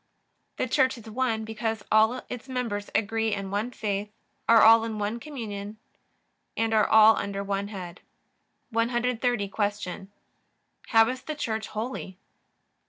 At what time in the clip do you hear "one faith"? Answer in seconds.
3.51-4.09